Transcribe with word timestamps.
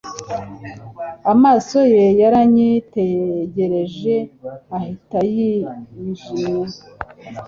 Amaso 1.33 1.77
ye 1.93 2.05
yaranyitegereje 2.21 4.15
ahita 4.77 5.19
yijimye 5.33 6.77